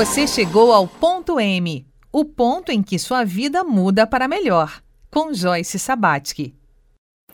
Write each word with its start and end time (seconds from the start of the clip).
Você 0.00 0.26
chegou 0.26 0.72
ao 0.72 0.86
ponto 0.88 1.38
M, 1.38 1.86
o 2.10 2.24
ponto 2.24 2.72
em 2.72 2.82
que 2.82 2.98
sua 2.98 3.22
vida 3.22 3.62
muda 3.62 4.06
para 4.06 4.26
melhor, 4.26 4.80
com 5.10 5.34
Joyce 5.34 5.78
Sabatsky. 5.78 6.54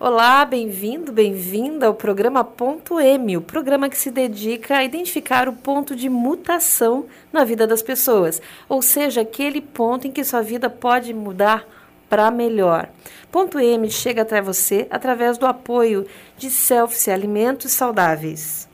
Olá, 0.01 0.45
bem-vindo, 0.45 1.13
bem-vinda 1.13 1.87
ao 1.87 1.94
programa 1.94 2.43
Ponto 2.43 2.99
M, 2.99 3.37
o 3.37 3.40
programa 3.40 3.89
que 3.89 3.97
se 3.97 4.11
dedica 4.11 4.79
a 4.79 4.85
identificar 4.85 5.49
o 5.49 5.53
ponto 5.53 5.94
de 5.94 6.08
mutação 6.08 7.07
na 7.33 7.44
vida 7.44 7.69
das 7.69 7.83
pessoas, 7.83 8.43
ou 8.69 8.83
seja, 8.83 9.21
aquele 9.21 9.61
ponto 9.61 10.08
em 10.08 10.11
que 10.11 10.25
sua 10.25 10.43
vida 10.43 10.69
pode 10.69 11.15
mudar 11.15 11.65
para 12.08 12.33
melhor. 12.33 12.89
Ponto 13.30 13.61
M 13.61 13.89
chega 13.89 14.22
até 14.22 14.43
você 14.43 14.89
através 14.90 15.39
do 15.39 15.47
apoio 15.47 16.05
de 16.37 16.51
Selfie 16.51 17.12
Alimentos 17.12 17.71
Saudáveis. 17.71 18.66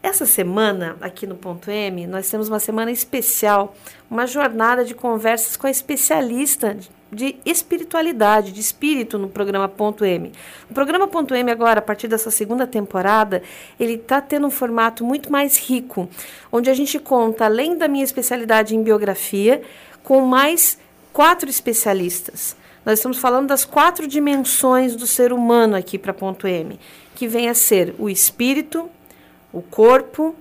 Essa 0.00 0.24
semana, 0.24 0.96
aqui 1.00 1.26
no 1.26 1.34
Ponto 1.34 1.70
M, 1.70 2.06
nós 2.06 2.30
temos 2.30 2.48
uma 2.48 2.60
semana 2.60 2.92
especial, 2.92 3.74
uma 4.08 4.26
jornada 4.26 4.84
de 4.84 4.94
conversas 4.94 5.56
com 5.56 5.66
a 5.66 5.70
especialista 5.70 6.76
de 7.10 7.36
espiritualidade, 7.44 8.52
de 8.52 8.60
espírito 8.60 9.18
no 9.18 9.28
programa 9.28 9.68
Ponto 9.68 10.04
M. 10.04 10.30
O 10.70 10.74
programa 10.74 11.08
Ponto 11.08 11.34
M 11.34 11.50
agora, 11.50 11.80
a 11.80 11.82
partir 11.82 12.06
dessa 12.06 12.30
segunda 12.30 12.66
temporada, 12.66 13.42
ele 13.78 13.94
está 13.94 14.20
tendo 14.20 14.46
um 14.46 14.50
formato 14.50 15.04
muito 15.04 15.32
mais 15.32 15.58
rico, 15.58 16.08
onde 16.52 16.70
a 16.70 16.74
gente 16.74 16.98
conta, 17.00 17.46
além 17.46 17.76
da 17.76 17.88
minha 17.88 18.04
especialidade 18.04 18.76
em 18.76 18.82
biografia, 18.82 19.62
com 20.04 20.20
mais 20.20 20.78
quatro 21.12 21.50
especialistas. 21.50 22.56
Nós 22.84 23.00
estamos 23.00 23.18
falando 23.18 23.48
das 23.48 23.64
quatro 23.64 24.06
dimensões 24.06 24.94
do 24.94 25.06
ser 25.06 25.32
humano 25.32 25.76
aqui 25.76 25.98
para 25.98 26.14
Ponto 26.14 26.46
M, 26.46 26.78
que 27.16 27.26
vem 27.26 27.48
a 27.48 27.54
ser 27.54 27.94
o 27.98 28.08
espírito, 28.08 28.88
o 29.58 29.62
corpo, 29.62 30.34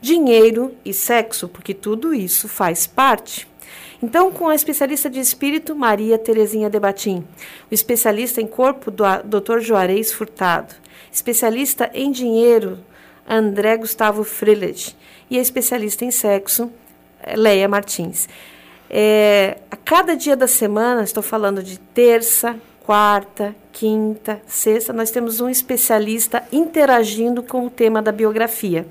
dinheiro 0.00 0.74
e 0.84 0.92
sexo, 0.92 1.48
porque 1.48 1.74
tudo 1.74 2.12
isso 2.12 2.48
faz 2.48 2.86
parte. 2.86 3.48
Então, 4.02 4.32
com 4.32 4.48
a 4.48 4.54
especialista 4.54 5.10
de 5.10 5.20
espírito, 5.20 5.76
Maria 5.76 6.18
Terezinha 6.18 6.70
Debatim, 6.70 7.24
o 7.70 7.74
especialista 7.74 8.40
em 8.40 8.46
corpo, 8.46 8.90
Dr. 8.90 9.60
Juarez 9.60 10.12
Furtado, 10.12 10.74
especialista 11.12 11.90
em 11.92 12.10
dinheiro, 12.10 12.78
André 13.28 13.76
Gustavo 13.76 14.24
Frelet, 14.24 14.96
e 15.30 15.38
a 15.38 15.42
especialista 15.42 16.04
em 16.04 16.10
sexo, 16.10 16.72
Leia 17.36 17.68
Martins. 17.68 18.26
É, 18.88 19.58
a 19.70 19.76
cada 19.76 20.16
dia 20.16 20.34
da 20.34 20.46
semana, 20.46 21.02
estou 21.02 21.22
falando 21.22 21.62
de 21.62 21.78
terça, 21.78 22.58
quarta, 22.90 23.54
quinta, 23.70 24.42
sexta, 24.48 24.92
nós 24.92 25.12
temos 25.12 25.40
um 25.40 25.48
especialista 25.48 26.42
interagindo 26.50 27.40
com 27.40 27.64
o 27.64 27.70
tema 27.70 28.02
da 28.02 28.10
biografia. 28.10 28.84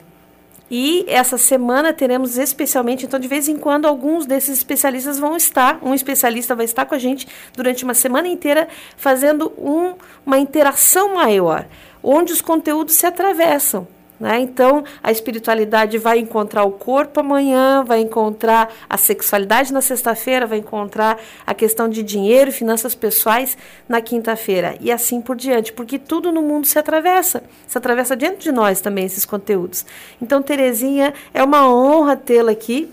E 0.71 1.03
essa 1.05 1.37
semana 1.37 1.91
teremos 1.91 2.37
especialmente, 2.37 3.05
então 3.05 3.19
de 3.19 3.27
vez 3.27 3.49
em 3.49 3.57
quando 3.57 3.85
alguns 3.85 4.25
desses 4.25 4.59
especialistas 4.59 5.19
vão 5.19 5.35
estar, 5.35 5.79
um 5.83 5.93
especialista 5.93 6.55
vai 6.55 6.63
estar 6.63 6.85
com 6.85 6.95
a 6.95 6.97
gente 6.97 7.27
durante 7.53 7.83
uma 7.83 7.93
semana 7.93 8.29
inteira 8.29 8.69
fazendo 8.95 9.51
um, 9.57 9.95
uma 10.25 10.37
interação 10.37 11.15
maior, 11.15 11.65
onde 12.01 12.31
os 12.31 12.39
conteúdos 12.39 12.95
se 12.95 13.05
atravessam. 13.05 13.85
Né? 14.19 14.39
Então, 14.41 14.83
a 15.01 15.11
espiritualidade 15.11 15.97
vai 15.97 16.19
encontrar 16.19 16.63
o 16.63 16.71
corpo 16.71 17.21
amanhã, 17.21 17.83
vai 17.85 18.01
encontrar 18.01 18.69
a 18.89 18.97
sexualidade 18.97 19.71
na 19.71 19.79
sexta-feira, 19.79 20.45
vai 20.45 20.57
encontrar 20.57 21.17
a 21.47 21.53
questão 21.53 21.87
de 21.87 22.03
dinheiro 22.03 22.51
finanças 22.51 22.93
pessoais 22.93 23.57
na 23.87 24.01
quinta-feira, 24.01 24.75
e 24.81 24.91
assim 24.91 25.21
por 25.21 25.37
diante, 25.37 25.71
porque 25.71 25.97
tudo 25.97 26.31
no 26.33 26.41
mundo 26.41 26.67
se 26.67 26.77
atravessa, 26.77 27.43
se 27.65 27.77
atravessa 27.77 28.15
dentro 28.15 28.39
de 28.39 28.51
nós 28.51 28.81
também 28.81 29.05
esses 29.05 29.23
conteúdos. 29.23 29.85
Então, 30.21 30.41
Terezinha, 30.41 31.13
é 31.33 31.41
uma 31.41 31.73
honra 31.73 32.17
tê-la 32.17 32.51
aqui 32.51 32.89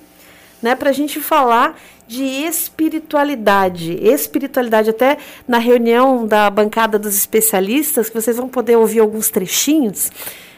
né, 0.62 0.76
para 0.76 0.90
a 0.90 0.92
gente 0.92 1.20
falar 1.20 1.76
de 2.06 2.22
espiritualidade. 2.22 3.98
Espiritualidade, 4.00 4.90
até 4.90 5.18
na 5.46 5.58
reunião 5.58 6.24
da 6.24 6.48
bancada 6.48 7.00
dos 7.00 7.16
especialistas, 7.16 8.08
que 8.08 8.14
vocês 8.14 8.36
vão 8.36 8.48
poder 8.48 8.76
ouvir 8.76 9.00
alguns 9.00 9.28
trechinhos 9.28 10.12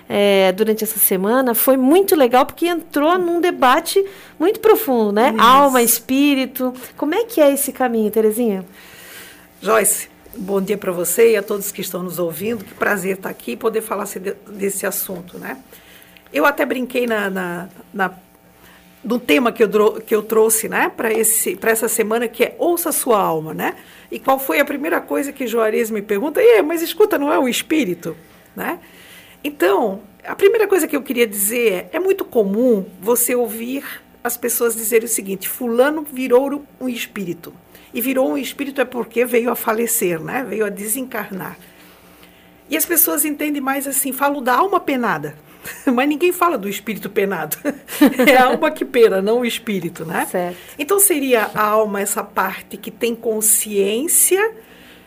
é, 0.08 0.50
durante 0.52 0.82
essa 0.82 0.98
semana 0.98 1.54
foi 1.54 1.76
muito 1.76 2.16
legal 2.16 2.46
porque 2.46 2.66
entrou 2.66 3.18
num 3.18 3.40
debate 3.40 4.02
muito 4.38 4.58
profundo, 4.58 5.12
né? 5.12 5.32
Isso. 5.34 5.40
Alma, 5.44 5.82
espírito. 5.82 6.72
Como 6.96 7.14
é 7.14 7.24
que 7.24 7.40
é 7.40 7.52
esse 7.52 7.72
caminho, 7.72 8.10
Terezinha? 8.10 8.64
Joyce, 9.60 10.08
bom 10.34 10.62
dia 10.62 10.78
para 10.78 10.92
você 10.92 11.32
e 11.32 11.36
a 11.36 11.42
todos 11.42 11.70
que 11.70 11.82
estão 11.82 12.02
nos 12.02 12.18
ouvindo. 12.18 12.64
Que 12.64 12.72
prazer 12.72 13.16
estar 13.16 13.28
aqui 13.28 13.52
e 13.52 13.56
poder 13.56 13.82
falar 13.82 14.06
desse 14.48 14.86
assunto, 14.86 15.38
né? 15.38 15.58
Eu 16.32 16.46
até 16.46 16.64
brinquei 16.64 17.06
na, 17.06 17.28
na, 17.28 17.68
na 17.92 18.10
do 19.04 19.18
tema 19.18 19.52
que 19.52 19.62
eu, 19.62 20.00
que 20.00 20.14
eu 20.14 20.22
trouxe 20.22 20.68
né, 20.68 20.90
para 20.94 21.10
essa 21.12 21.88
semana, 21.88 22.28
que 22.28 22.44
é 22.44 22.54
Ouça 22.58 22.92
Sua 22.92 23.20
Alma. 23.20 23.54
Né? 23.54 23.74
E 24.10 24.18
qual 24.18 24.38
foi 24.38 24.60
a 24.60 24.64
primeira 24.64 25.00
coisa 25.00 25.32
que 25.32 25.46
Juarez 25.46 25.90
me 25.90 26.02
pergunta? 26.02 26.42
E, 26.42 26.62
mas 26.62 26.82
escuta, 26.82 27.18
não 27.18 27.32
é 27.32 27.38
o 27.38 27.48
espírito? 27.48 28.16
Né? 28.54 28.78
Então, 29.42 30.00
a 30.24 30.34
primeira 30.34 30.66
coisa 30.66 30.86
que 30.86 30.96
eu 30.96 31.02
queria 31.02 31.26
dizer 31.26 31.72
é: 31.72 31.96
é 31.96 32.00
muito 32.00 32.24
comum 32.24 32.84
você 33.00 33.34
ouvir 33.34 33.84
as 34.22 34.36
pessoas 34.36 34.74
dizerem 34.74 35.06
o 35.06 35.10
seguinte: 35.10 35.48
Fulano 35.48 36.02
virou 36.02 36.64
um 36.80 36.88
espírito. 36.88 37.52
E 37.92 38.00
virou 38.00 38.30
um 38.30 38.36
espírito 38.36 38.80
é 38.80 38.84
porque 38.84 39.24
veio 39.24 39.50
a 39.50 39.56
falecer, 39.56 40.20
né? 40.20 40.44
veio 40.46 40.66
a 40.66 40.68
desencarnar. 40.68 41.56
E 42.68 42.76
as 42.76 42.84
pessoas 42.84 43.24
entendem 43.24 43.62
mais 43.62 43.86
assim: 43.86 44.12
falam 44.12 44.42
da 44.42 44.54
alma 44.54 44.78
penada. 44.78 45.34
Mas 45.92 46.08
ninguém 46.08 46.32
fala 46.32 46.58
do 46.58 46.68
espírito 46.68 47.08
penado. 47.08 47.56
É 48.28 48.36
a 48.36 48.46
alma 48.46 48.70
que 48.70 48.84
pena, 48.84 49.20
não 49.20 49.40
o 49.40 49.44
espírito, 49.44 50.04
né? 50.04 50.26
Certo. 50.30 50.56
Então 50.78 51.00
seria 51.00 51.50
a 51.54 51.62
alma 51.62 52.00
essa 52.00 52.22
parte 52.22 52.76
que 52.76 52.90
tem 52.90 53.14
consciência 53.14 54.54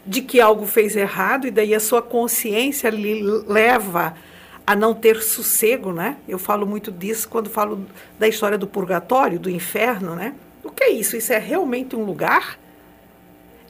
de 0.05 0.21
que 0.21 0.41
algo 0.41 0.65
fez 0.65 0.95
errado 0.95 1.47
e 1.47 1.51
daí 1.51 1.75
a 1.75 1.79
sua 1.79 2.01
consciência 2.01 2.89
lhe 2.89 3.21
leva 3.47 4.15
a 4.65 4.75
não 4.75 4.93
ter 4.93 5.21
sossego, 5.21 5.91
né? 5.91 6.17
Eu 6.27 6.39
falo 6.39 6.65
muito 6.65 6.91
disso 6.91 7.27
quando 7.27 7.49
falo 7.49 7.85
da 8.17 8.27
história 8.27 8.57
do 8.57 8.67
purgatório, 8.67 9.39
do 9.39 9.49
inferno, 9.49 10.15
né? 10.15 10.33
O 10.63 10.69
que 10.69 10.83
é 10.83 10.89
isso? 10.91 11.17
Isso 11.17 11.33
é 11.33 11.37
realmente 11.37 11.95
um 11.95 12.03
lugar? 12.03 12.59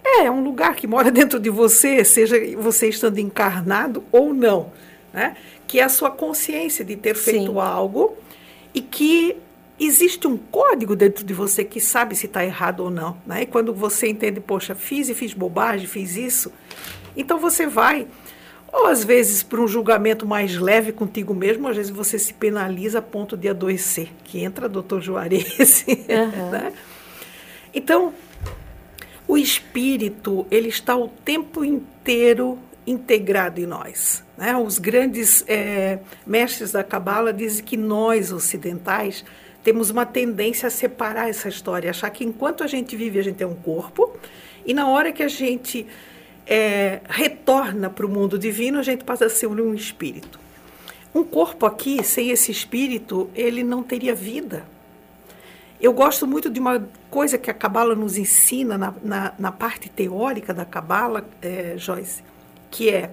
É, 0.04 0.26
é 0.26 0.32
um 0.32 0.44
lugar 0.44 0.76
que 0.76 0.88
mora 0.88 1.10
dentro 1.12 1.40
de 1.40 1.50
você, 1.50 2.04
seja 2.04 2.36
você 2.58 2.90
estando 2.90 3.18
encarnado 3.20 4.04
ou 4.12 4.34
não, 4.34 4.72
né? 5.14 5.36
Que 5.68 5.80
é 5.80 5.84
a 5.84 5.90
sua 5.90 6.12
consciência 6.12 6.84
de 6.84 6.96
ter 6.96 7.16
feito 7.16 7.54
Sim. 7.54 7.60
algo 7.60 8.18
e 8.74 8.82
que 8.82 9.38
existe 9.86 10.28
um 10.28 10.38
código 10.38 10.96
dentro 10.96 11.24
de 11.24 11.34
você 11.34 11.64
que 11.64 11.80
sabe 11.80 12.16
se 12.16 12.26
está 12.26 12.44
errado 12.44 12.82
ou 12.82 12.90
não. 12.90 13.18
Né? 13.26 13.44
E 13.44 13.46
quando 13.46 13.74
você 13.74 14.08
entende, 14.08 14.40
poxa, 14.40 14.76
fiz 14.76 15.10
e 15.10 15.16
fiz 15.16 15.34
bobagem, 15.34 15.88
fiz 15.88 16.16
isso, 16.16 16.52
então 17.16 17.40
você 17.40 17.68
vai, 17.68 18.08
ou 18.72 18.88
às 18.88 19.04
vezes 19.04 19.44
por 19.44 19.60
um 19.60 19.68
julgamento 19.68 20.26
mais 20.26 20.58
leve 20.58 20.92
contigo 20.92 21.34
mesmo, 21.34 21.68
às 21.68 21.76
vezes 21.76 21.92
você 21.92 22.18
se 22.18 22.34
penaliza 22.34 23.00
a 23.00 23.02
ponto 23.02 23.36
de 23.36 23.50
adoecer, 23.50 24.10
que 24.24 24.44
entra 24.44 24.70
doutor 24.70 25.02
Juarez. 25.02 25.86
Uhum. 25.88 26.52
Né? 26.52 26.74
Então, 27.74 28.14
o 29.28 29.38
espírito, 29.38 30.46
ele 30.52 30.68
está 30.68 30.96
o 30.96 31.08
tempo 31.08 31.64
inteiro 31.64 32.60
integrado 32.86 33.62
em 33.62 33.66
nós. 33.66 34.24
Né? 34.38 34.56
Os 34.58 34.78
grandes 34.78 35.46
é, 35.48 36.00
mestres 36.26 36.72
da 36.72 36.84
Cabala 36.84 37.32
dizem 37.32 37.64
que 37.64 37.78
nós, 37.78 38.32
ocidentais, 38.32 39.24
temos 39.64 39.90
uma 39.90 40.06
tendência 40.06 40.68
a 40.68 40.70
separar 40.72 41.30
essa 41.30 41.48
história, 41.48 41.90
achar 41.90 42.10
que 42.10 42.24
enquanto 42.24 42.64
a 42.64 42.68
gente 42.68 42.96
vive, 42.96 43.20
a 43.20 43.24
gente 43.24 43.42
é 43.42 43.48
um 43.48 43.56
corpo, 43.56 44.12
e 44.66 44.74
na 44.74 44.88
hora 44.88 45.12
que 45.12 45.24
a 45.24 45.28
gente 45.28 45.86
é, 46.48 47.02
retorna 47.08 47.90
para 47.90 48.06
o 48.06 48.10
mundo 48.10 48.38
divino, 48.38 48.80
a 48.80 48.84
gente 48.84 49.04
passa 49.04 49.26
a 49.26 49.30
ser 49.30 49.48
um 49.48 49.74
espírito. 49.74 50.40
Um 51.14 51.24
corpo 51.24 51.66
aqui, 51.66 52.04
sem 52.04 52.30
esse 52.30 52.52
espírito, 52.52 53.30
ele 53.36 53.64
não 53.64 53.84
teria 53.84 54.16
vida. 54.16 54.66
Eu 55.80 55.94
gosto 55.94 56.26
muito 56.26 56.50
de 56.50 56.60
uma 56.60 56.88
coisa 57.10 57.38
que 57.38 57.50
a 57.50 57.54
Cabala 57.54 57.96
nos 57.96 58.18
ensina 58.18 58.78
na, 58.78 58.94
na, 59.04 59.34
na 59.38 59.52
parte 59.52 59.90
teórica 59.90 60.54
da 60.54 60.64
Cabala, 60.64 61.28
é, 61.42 61.74
Joyce, 61.76 62.24
que 62.70 62.90
é 62.90 63.12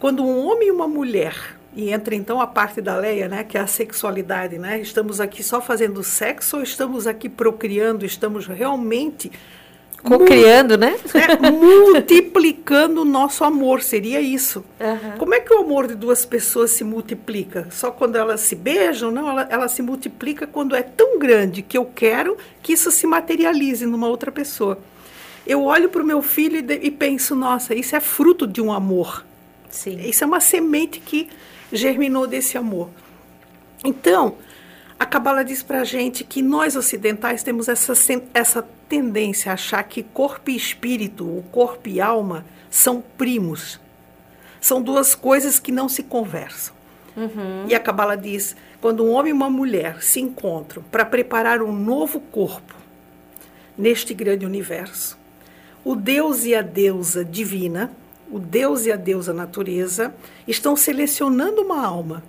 quando 0.00 0.24
um 0.24 0.46
homem 0.46 0.68
e 0.68 0.70
uma 0.70 0.88
mulher 0.88 1.56
e 1.76 1.90
entra 1.90 2.14
então 2.14 2.40
a 2.40 2.46
parte 2.46 2.80
da 2.80 2.96
Leia, 2.96 3.28
né, 3.28 3.44
que 3.44 3.58
é 3.58 3.60
a 3.60 3.66
sexualidade, 3.66 4.58
né? 4.58 4.80
Estamos 4.80 5.20
aqui 5.20 5.42
só 5.42 5.60
fazendo 5.60 6.02
sexo 6.02 6.58
ou 6.58 6.62
estamos 6.62 7.06
aqui 7.06 7.28
procriando? 7.28 8.04
Estamos 8.04 8.46
realmente 8.46 9.32
co-criando, 10.04 10.76
né? 10.76 10.96
né? 11.14 11.50
Multiplicando 11.50 13.00
o 13.00 13.04
nosso 13.04 13.42
amor, 13.42 13.82
seria 13.82 14.20
isso. 14.20 14.64
Uhum. 14.78 15.18
Como 15.18 15.34
é 15.34 15.40
que 15.40 15.52
o 15.52 15.58
amor 15.58 15.88
de 15.88 15.94
duas 15.94 16.24
pessoas 16.26 16.70
se 16.72 16.84
multiplica? 16.84 17.66
Só 17.70 17.90
quando 17.90 18.16
elas 18.16 18.42
se 18.42 18.54
beijam? 18.54 19.10
Não, 19.10 19.28
ela, 19.28 19.48
ela 19.50 19.68
se 19.68 19.82
multiplica 19.82 20.46
quando 20.46 20.76
é 20.76 20.82
tão 20.82 21.18
grande 21.18 21.62
que 21.62 21.76
eu 21.76 21.86
quero 21.86 22.36
que 22.62 22.74
isso 22.74 22.90
se 22.90 23.06
materialize 23.06 23.86
numa 23.86 24.06
outra 24.06 24.30
pessoa. 24.30 24.78
Eu 25.46 25.64
olho 25.64 25.88
para 25.88 26.02
o 26.02 26.06
meu 26.06 26.22
filho 26.22 26.58
e, 26.58 26.86
e 26.86 26.90
penso, 26.90 27.34
nossa, 27.34 27.74
isso 27.74 27.96
é 27.96 28.00
fruto 28.00 28.46
de 28.46 28.60
um 28.60 28.72
amor. 28.72 29.24
Sim. 29.70 29.98
Isso 30.00 30.22
é 30.22 30.26
uma 30.26 30.40
semente 30.40 31.00
que 31.00 31.28
germinou 31.74 32.26
desse 32.26 32.56
amor. 32.56 32.88
Então, 33.84 34.36
A 34.98 35.04
Cabala 35.04 35.44
diz 35.44 35.62
para 35.62 35.80
a 35.80 35.84
gente 35.84 36.24
que 36.24 36.40
nós 36.40 36.76
ocidentais 36.76 37.42
temos 37.42 37.68
essa, 37.68 37.92
essa 38.32 38.66
tendência 38.88 39.50
a 39.50 39.54
achar 39.54 39.82
que 39.82 40.02
corpo 40.02 40.50
e 40.50 40.56
espírito, 40.56 41.24
o 41.24 41.42
corpo 41.50 41.88
e 41.88 42.00
alma, 42.00 42.46
são 42.70 43.02
primos. 43.18 43.80
São 44.60 44.80
duas 44.80 45.14
coisas 45.14 45.58
que 45.58 45.72
não 45.72 45.88
se 45.88 46.04
conversam. 46.04 46.74
Uhum. 47.16 47.66
E 47.68 47.74
a 47.74 47.80
Cabala 47.80 48.16
diz: 48.16 48.56
quando 48.80 49.04
um 49.04 49.12
homem 49.12 49.30
e 49.30 49.34
uma 49.34 49.50
mulher 49.50 50.02
se 50.02 50.20
encontram 50.20 50.82
para 50.90 51.04
preparar 51.04 51.62
um 51.62 51.72
novo 51.72 52.20
corpo 52.20 52.74
neste 53.76 54.14
grande 54.14 54.46
universo, 54.46 55.18
o 55.84 55.94
Deus 55.94 56.44
e 56.44 56.54
a 56.54 56.62
deusa 56.62 57.24
divina, 57.24 57.90
o 58.30 58.38
Deus 58.38 58.86
e 58.86 58.92
a 58.92 58.96
deusa 58.96 59.32
natureza, 59.32 60.14
estão 60.46 60.76
selecionando 60.76 61.62
uma 61.62 61.84
alma 61.84 62.22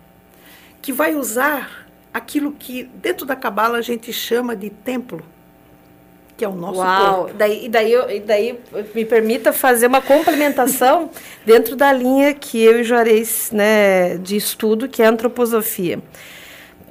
que 0.82 0.92
vai 0.92 1.16
usar 1.16 1.88
aquilo 2.14 2.52
que 2.52 2.84
dentro 2.84 3.26
da 3.26 3.36
Cabala 3.36 3.78
a 3.78 3.82
gente 3.82 4.14
chama 4.14 4.56
de 4.56 4.70
templo 4.70 5.24
que 6.38 6.44
é 6.44 6.48
o 6.48 6.54
nosso 6.54 6.80
Uau. 6.80 7.16
corpo. 7.16 7.34
Daí, 7.38 7.70
daí, 7.70 7.92
eu, 7.92 8.06
daí 8.26 8.60
me 8.94 9.06
permita 9.06 9.54
fazer 9.54 9.88
uma 9.88 10.02
complementação 10.02 11.10
dentro 11.46 11.76
da 11.76 11.92
linha 11.94 12.34
que 12.34 12.62
eu 12.62 12.80
e 12.80 12.84
Juarez 12.84 13.52
né, 13.52 14.18
de 14.18 14.36
estudo, 14.36 14.88
que 14.88 15.02
é 15.02 15.06
a 15.06 15.10
antroposofia. 15.10 16.00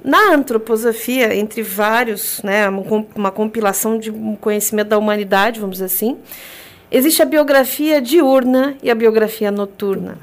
Na 0.03 0.33
antroposofia, 0.33 1.35
entre 1.35 1.61
vários, 1.61 2.41
né, 2.43 2.67
uma, 2.69 3.05
uma 3.15 3.31
compilação 3.31 3.97
de 3.97 4.11
conhecimento 4.39 4.89
da 4.89 4.97
humanidade, 4.97 5.59
vamos 5.59 5.75
dizer 5.75 5.85
assim, 5.85 6.17
existe 6.95 7.21
a 7.21 7.25
biografia 7.25 8.01
diurna 8.01 8.75
e 8.81 8.89
a 8.89 8.95
biografia 8.95 9.51
noturna. 9.51 10.17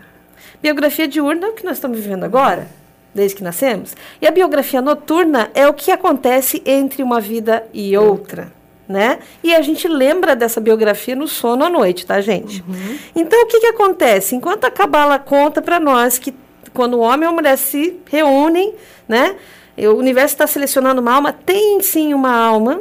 Biografia 0.62 1.08
diurna 1.08 1.46
é 1.46 1.50
o 1.50 1.52
que 1.52 1.64
nós 1.64 1.76
estamos 1.76 1.98
vivendo 1.98 2.24
agora, 2.24 2.69
desde 3.14 3.36
que 3.36 3.42
nascemos, 3.42 3.94
e 4.20 4.26
a 4.26 4.30
biografia 4.30 4.80
noturna 4.80 5.50
é 5.54 5.69
o 5.69 5.74
que 5.74 5.90
acontece 5.90 6.62
entre 6.64 7.02
uma 7.02 7.20
vida 7.20 7.64
e 7.72 7.96
outra 7.96 8.50
né? 8.92 9.19
E 9.42 9.54
a 9.54 9.62
gente 9.62 9.88
lembra 9.88 10.36
dessa 10.36 10.60
biografia 10.60 11.16
no 11.16 11.26
sono 11.26 11.64
à 11.64 11.70
noite, 11.70 12.04
tá, 12.04 12.20
gente? 12.20 12.62
Uhum. 12.69 12.98
Então, 13.16 13.42
o 13.42 13.46
que, 13.46 13.60
que 13.60 13.66
acontece? 13.66 14.36
Enquanto 14.36 14.64
a 14.64 14.70
Cabala 14.70 15.19
conta 15.19 15.62
para 15.62 15.80
nós 15.80 16.19
que 16.19 16.34
quando 16.74 16.94
o 16.94 17.00
homem 17.00 17.28
e 17.28 17.30
a 17.30 17.32
mulher 17.32 17.56
se 17.56 17.98
reúnem, 18.10 18.74
né? 19.08 19.36
O 19.78 19.94
universo 19.94 20.34
está 20.34 20.46
selecionando 20.46 21.00
uma 21.00 21.12
alma, 21.12 21.32
tem 21.32 21.80
sim 21.80 22.12
uma 22.12 22.32
alma 22.34 22.80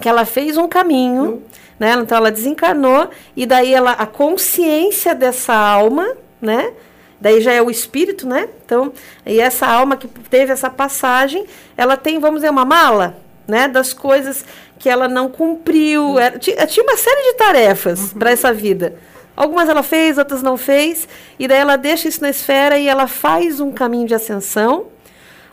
que 0.00 0.08
ela 0.08 0.24
fez 0.24 0.56
um 0.56 0.68
caminho, 0.68 1.22
uhum. 1.22 1.42
Né? 1.80 1.94
Então 1.94 2.18
ela 2.18 2.30
desencarnou 2.30 3.08
e 3.34 3.46
daí 3.46 3.72
ela 3.72 3.92
a 3.92 4.06
consciência 4.06 5.14
dessa 5.14 5.54
alma, 5.54 6.06
né? 6.40 6.72
Daí 7.18 7.40
já 7.40 7.52
é 7.52 7.60
o 7.60 7.70
espírito, 7.70 8.26
né? 8.28 8.48
Então, 8.64 8.92
e 9.26 9.40
essa 9.40 9.66
alma 9.66 9.96
que 9.96 10.06
teve 10.06 10.52
essa 10.52 10.70
passagem, 10.70 11.46
ela 11.76 11.96
tem, 11.96 12.18
vamos 12.18 12.36
dizer, 12.36 12.50
uma 12.50 12.64
mala, 12.64 13.16
né? 13.48 13.66
Das 13.66 13.92
coisas 13.92 14.44
que 14.78 14.88
ela 14.88 15.08
não 15.08 15.28
cumpriu. 15.28 16.18
Era, 16.18 16.38
tinha, 16.38 16.66
tinha 16.66 16.84
uma 16.84 16.96
série 16.96 17.32
de 17.32 17.34
tarefas 17.34 18.12
uhum. 18.12 18.18
para 18.18 18.30
essa 18.30 18.52
vida. 18.52 18.94
Algumas 19.36 19.68
ela 19.68 19.82
fez, 19.82 20.18
outras 20.18 20.42
não 20.42 20.56
fez, 20.56 21.08
e 21.38 21.48
daí 21.48 21.58
ela 21.58 21.76
deixa 21.76 22.08
isso 22.08 22.20
na 22.20 22.28
esfera 22.28 22.78
e 22.78 22.86
ela 22.86 23.06
faz 23.06 23.58
um 23.58 23.72
caminho 23.72 24.06
de 24.06 24.14
ascensão, 24.14 24.86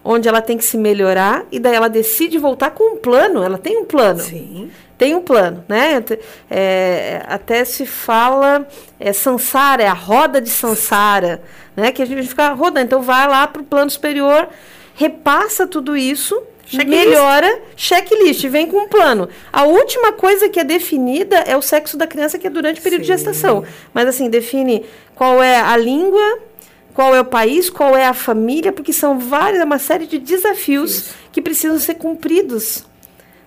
onde 0.09 0.29
ela 0.29 0.41
tem 0.41 0.57
que 0.57 0.63
se 0.63 0.77
melhorar, 0.77 1.45
e 1.51 1.59
daí 1.59 1.75
ela 1.75 1.89
decide 1.89 2.37
voltar 2.37 2.71
com 2.71 2.95
um 2.95 2.97
plano. 2.97 3.43
Ela 3.43 3.57
tem 3.57 3.77
um 3.77 3.83
plano. 3.83 4.21
Sim. 4.21 4.71
Tem 4.97 5.13
um 5.13 5.21
plano, 5.21 5.65
né? 5.67 6.01
É, 6.49 7.21
até 7.27 7.65
se 7.65 7.85
fala 7.85 8.65
é, 8.97 9.11
Sansara, 9.11 9.83
é 9.83 9.87
a 9.87 9.93
roda 9.93 10.39
de 10.39 10.49
Sansara, 10.49 11.41
né? 11.75 11.91
Que 11.91 12.01
a 12.01 12.05
gente 12.05 12.25
fica 12.25 12.53
rodando. 12.53 12.85
Então 12.85 13.01
vai 13.01 13.27
lá 13.27 13.45
para 13.47 13.61
o 13.61 13.65
plano 13.65 13.91
superior, 13.91 14.47
repassa 14.95 15.67
tudo 15.67 15.97
isso 15.97 16.41
Checklist. 16.65 17.05
melhora, 17.05 17.59
checklist, 17.75 18.45
vem 18.47 18.65
com 18.67 18.77
um 18.77 18.87
plano. 18.87 19.27
A 19.51 19.65
última 19.65 20.13
coisa 20.13 20.47
que 20.47 20.59
é 20.59 20.63
definida 20.63 21.35
é 21.39 21.55
o 21.57 21.61
sexo 21.61 21.97
da 21.97 22.07
criança, 22.07 22.39
que 22.39 22.47
é 22.47 22.49
durante 22.49 22.79
o 22.79 22.83
período 22.83 23.01
Sim. 23.01 23.11
de 23.11 23.17
gestação. 23.17 23.65
Mas 23.93 24.07
assim, 24.07 24.29
define 24.29 24.85
qual 25.15 25.43
é 25.43 25.59
a 25.59 25.75
língua, 25.75 26.39
qual 26.97 27.13
é 27.13 27.21
o 27.21 27.25
país, 27.25 27.69
qual 27.69 27.95
é 27.95 28.07
a 28.07 28.13
família, 28.13 28.73
porque 28.73 28.91
são 28.91 29.19
várias, 29.19 29.63
uma 29.63 29.77
série 29.77 30.07
de 30.07 30.17
desafios 30.17 30.95
Isso. 30.95 31.15
que 31.31 31.39
precisam 31.39 31.77
ser 31.77 31.93
cumpridos. 31.93 32.87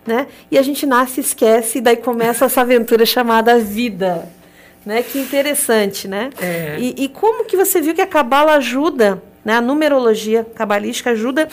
Né? 0.07 0.29
E 0.53 0.57
a 0.57 0.63
gente 0.63 0.87
nasce, 0.87 1.19
esquece, 1.19 1.79
e 1.79 1.81
daí 1.81 1.97
começa 1.97 2.45
essa 2.45 2.61
aventura 2.61 3.05
chamada 3.05 3.59
vida. 3.59 4.29
Né? 4.87 5.03
Que 5.03 5.19
interessante, 5.19 6.07
né? 6.07 6.31
É. 6.41 6.77
E, 6.79 6.95
e 6.97 7.09
como 7.09 7.45
que 7.45 7.57
você 7.57 7.81
viu 7.81 7.93
que 7.93 8.01
a 8.01 8.07
Cabala 8.07 8.53
ajuda, 8.53 9.21
né? 9.45 9.55
a 9.55 9.61
numerologia 9.61 10.47
cabalística 10.55 11.11
ajuda 11.11 11.49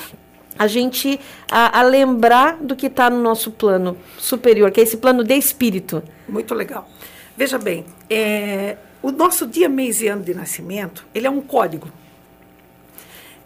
a 0.56 0.68
gente 0.68 1.20
a, 1.52 1.80
a 1.80 1.82
lembrar 1.82 2.58
do 2.62 2.76
que 2.76 2.86
está 2.86 3.10
no 3.10 3.20
nosso 3.20 3.50
plano 3.50 3.98
superior, 4.20 4.70
que 4.70 4.80
é 4.80 4.84
esse 4.84 4.98
plano 4.98 5.24
de 5.24 5.34
espírito. 5.34 6.04
Muito 6.30 6.54
legal. 6.54 6.88
Veja 7.36 7.58
bem, 7.58 7.86
é, 8.08 8.78
o 9.02 9.12
nosso 9.12 9.46
dia, 9.46 9.70
mês 9.70 10.02
e 10.02 10.08
ano 10.08 10.24
de 10.24 10.34
nascimento, 10.34 11.06
ele 11.14 11.28
é 11.28 11.30
um 11.30 11.42
código. 11.42 11.90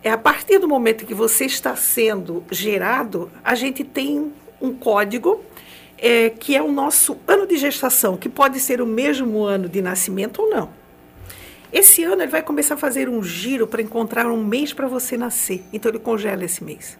É 0.03 0.09
a 0.09 0.17
partir 0.17 0.57
do 0.57 0.67
momento 0.67 1.05
que 1.05 1.13
você 1.13 1.45
está 1.45 1.75
sendo 1.75 2.43
gerado, 2.49 3.31
a 3.43 3.53
gente 3.53 3.83
tem 3.83 4.31
um 4.59 4.73
código 4.73 5.43
é, 5.97 6.29
que 6.29 6.55
é 6.55 6.61
o 6.61 6.71
nosso 6.71 7.17
ano 7.27 7.45
de 7.45 7.57
gestação, 7.57 8.17
que 8.17 8.27
pode 8.27 8.59
ser 8.59 8.81
o 8.81 8.85
mesmo 8.85 9.43
ano 9.43 9.69
de 9.69 9.81
nascimento 9.81 10.41
ou 10.41 10.49
não. 10.49 10.69
Esse 11.71 12.03
ano 12.03 12.23
ele 12.23 12.31
vai 12.31 12.41
começar 12.41 12.73
a 12.73 12.77
fazer 12.77 13.07
um 13.07 13.23
giro 13.23 13.67
para 13.67 13.81
encontrar 13.81 14.25
um 14.25 14.43
mês 14.43 14.73
para 14.73 14.87
você 14.87 15.15
nascer. 15.15 15.63
Então 15.71 15.91
ele 15.91 15.99
congela 15.99 16.43
esse 16.43 16.63
mês. 16.63 16.97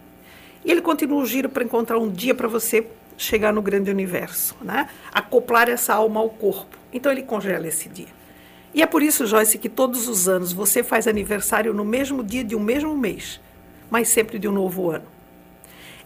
E 0.64 0.72
ele 0.72 0.82
continua 0.82 1.22
o 1.22 1.26
giro 1.26 1.50
para 1.50 1.64
encontrar 1.64 1.98
um 1.98 2.10
dia 2.10 2.36
para 2.36 2.48
você 2.48 2.86
chegar 3.18 3.52
no 3.52 3.62
grande 3.62 3.90
universo, 3.92 4.56
né? 4.62 4.88
Acoplar 5.12 5.68
essa 5.70 5.94
alma 5.94 6.20
ao 6.20 6.30
corpo. 6.30 6.78
Então 6.94 7.12
ele 7.12 7.24
congela 7.24 7.68
esse 7.68 7.90
dia. 7.90 8.21
E 8.74 8.82
é 8.82 8.86
por 8.86 9.04
isso, 9.04 9.26
Joyce, 9.26 9.58
que 9.58 9.70
todos 9.70 10.08
os 10.08 10.30
anos 10.30 10.54
você 10.54 10.84
faz 10.84 11.08
aniversário 11.08 11.74
no 11.74 11.84
mesmo 11.84 12.24
dia 12.24 12.44
de 12.44 12.56
um 12.56 12.60
mesmo 12.60 12.98
mês, 12.98 13.40
mas 13.90 14.08
sempre 14.08 14.40
de 14.40 14.48
um 14.48 14.52
novo 14.52 14.90
ano. 14.90 15.06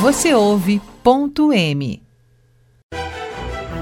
Você 0.00 0.34
ouve 0.34 0.82
ponto 1.04 1.52
M. 1.52 2.01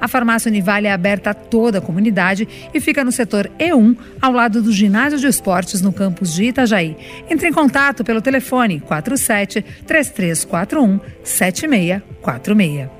A 0.00 0.08
farmácia 0.08 0.48
Univale 0.48 0.86
é 0.86 0.92
aberta 0.92 1.30
a 1.30 1.34
toda 1.34 1.78
a 1.78 1.80
comunidade 1.80 2.48
e 2.72 2.80
fica 2.80 3.04
no 3.04 3.12
setor 3.12 3.50
E1, 3.58 3.96
ao 4.20 4.32
lado 4.32 4.62
do 4.62 4.72
ginásio 4.72 5.18
de 5.18 5.26
esportes 5.26 5.80
no 5.80 5.92
campus 5.92 6.34
de 6.34 6.44
Itajaí. 6.44 6.96
Entre 7.28 7.48
em 7.48 7.52
contato 7.52 8.04
pelo 8.04 8.20
telefone 8.20 8.80
47 8.80 9.62
3341 9.86 11.00
7646. 11.22 12.96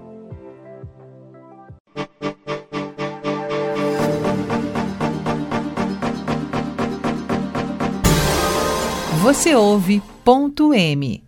Você 9.26 9.56
ouve 9.56 10.00
ponto 10.24 10.72
M. 10.72 11.20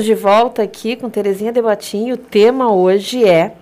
De 0.00 0.14
volta 0.14 0.62
aqui 0.62 0.96
com 0.96 1.10
Terezinha 1.10 1.52
Debatinho. 1.52 2.14
O 2.14 2.18
tema 2.18 2.72
hoje 2.72 3.22
é 3.22 3.54